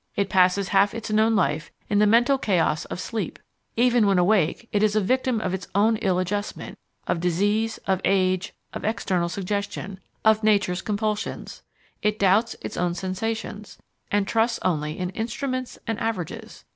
It 0.15 0.29
passes 0.31 0.69
half 0.69 0.95
its 0.95 1.11
known 1.11 1.35
life 1.35 1.71
in 1.87 1.99
the 1.99 2.07
mental 2.07 2.39
chaos 2.39 2.85
of 2.85 2.99
sleep. 2.99 3.37
Even 3.77 4.07
when 4.07 4.17
awake 4.17 4.67
it 4.71 4.81
is 4.81 4.95
a 4.95 4.99
victim 4.99 5.39
of 5.39 5.53
its 5.53 5.67
own 5.75 5.97
ill 5.97 6.17
adjustment, 6.17 6.79
of 7.05 7.19
disease, 7.19 7.77
of 7.85 8.01
age, 8.03 8.51
of 8.73 8.83
external 8.83 9.29
suggestion, 9.29 9.99
of 10.25 10.41
nature's 10.43 10.81
compulsions; 10.81 11.61
it 12.01 12.17
doubts 12.17 12.55
its 12.63 12.77
own 12.77 12.95
sensations 12.95 13.77
and 14.11 14.27
trusts 14.27 14.57
only 14.63 14.97
in 14.97 15.11
instruments 15.11 15.77
and 15.85 15.99
averages. 15.99 16.65